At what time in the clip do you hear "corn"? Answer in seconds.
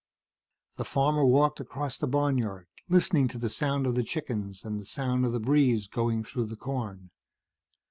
6.55-7.11